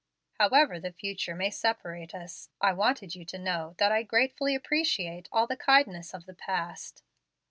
[0.39, 5.29] "However the future may separate us, I wanted you to know that I gratefully appreciate
[5.31, 7.03] all the kindness of the past.